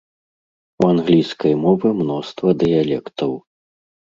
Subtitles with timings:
[0.83, 3.31] У англійскай мовы мноства дыялектаў.